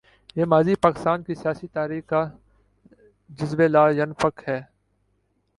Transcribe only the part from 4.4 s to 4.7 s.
ہے۔